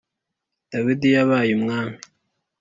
dawidi 0.71 1.07
yabaye 1.15 1.51
umwami 1.57 1.97